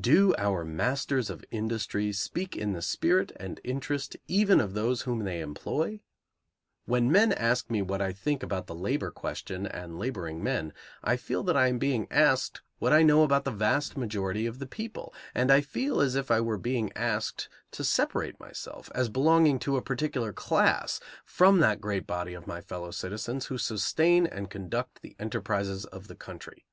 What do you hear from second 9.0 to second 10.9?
question and laboring men,